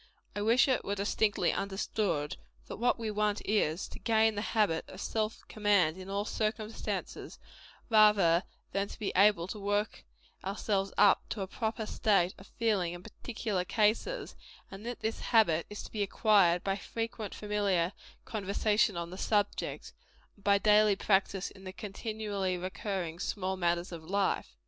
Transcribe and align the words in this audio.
I 0.35 0.41
wish 0.41 0.67
it 0.67 0.83
were 0.83 0.95
distinctly 0.95 1.53
understood, 1.53 2.35
that 2.65 2.77
what 2.77 2.97
we 2.97 3.11
want 3.11 3.39
is, 3.45 3.87
to 3.89 3.99
gain 3.99 4.33
the 4.33 4.41
habit 4.41 4.83
of 4.89 4.99
self 4.99 5.47
command 5.47 5.95
in 5.95 6.09
all 6.09 6.25
circumstances, 6.25 7.37
rather 7.87 8.41
than 8.71 8.87
to 8.87 8.97
be 8.97 9.11
able 9.15 9.47
to 9.49 9.59
work 9.59 10.03
ourselves 10.43 10.91
up 10.97 11.29
to 11.29 11.41
a 11.41 11.47
proper 11.47 11.85
state 11.85 12.33
of 12.39 12.47
feeling 12.47 12.93
in 12.93 13.03
particular 13.03 13.63
cases; 13.63 14.35
and 14.71 14.87
that 14.87 15.01
this 15.01 15.19
habit 15.19 15.67
is 15.69 15.83
to 15.83 15.91
be 15.91 16.01
acquired 16.01 16.63
by 16.63 16.77
frequent 16.77 17.35
familiar 17.35 17.93
conversation 18.25 18.97
on 18.97 19.11
the 19.11 19.19
subject, 19.19 19.93
and 20.35 20.43
by 20.43 20.57
daily 20.57 20.95
practice 20.95 21.51
in 21.51 21.63
the 21.63 21.71
continually 21.71 22.57
recurring 22.57 23.19
small 23.19 23.55
matters 23.55 23.91
of 23.91 24.03
life. 24.03 24.55